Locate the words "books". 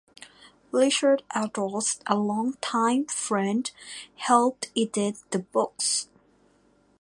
5.37-6.07